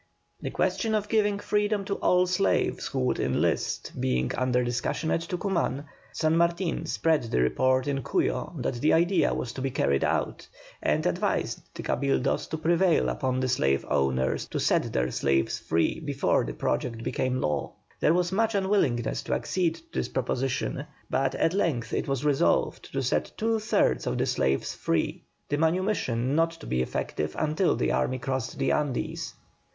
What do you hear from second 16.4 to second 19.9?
the project became law. There was much unwillingness to accede to